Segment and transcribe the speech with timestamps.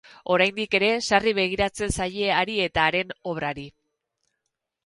[0.35, 3.71] Oraindik ere sarri begiratzen zaie hari eta haren obrari.